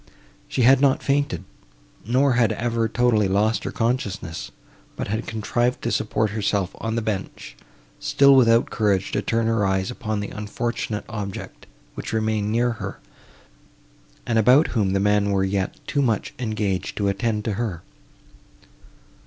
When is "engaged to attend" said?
16.39-17.45